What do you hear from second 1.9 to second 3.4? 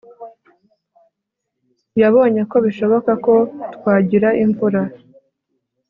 Yabonye ko bishoboka ko